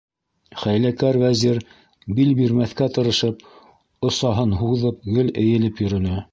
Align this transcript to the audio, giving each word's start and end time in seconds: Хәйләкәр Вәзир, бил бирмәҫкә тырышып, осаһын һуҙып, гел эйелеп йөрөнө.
Хәйләкәр 0.61 1.19
Вәзир, 1.23 1.59
бил 2.21 2.33
бирмәҫкә 2.41 2.89
тырышып, 2.97 3.47
осаһын 4.11 4.59
һуҙып, 4.65 5.09
гел 5.19 5.33
эйелеп 5.47 5.89
йөрөнө. 5.89 6.21